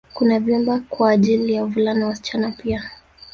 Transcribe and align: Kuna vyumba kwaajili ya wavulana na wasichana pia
Kuna 0.13 0.39
vyumba 0.39 0.79
kwaajili 0.79 1.53
ya 1.53 1.61
wavulana 1.61 1.99
na 1.99 2.07
wasichana 2.07 2.51
pia 2.51 2.83